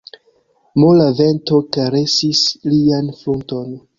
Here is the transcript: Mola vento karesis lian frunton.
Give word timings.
Mola 0.83 1.09
vento 1.19 1.59
karesis 1.77 2.43
lian 2.71 3.15
frunton. 3.21 3.71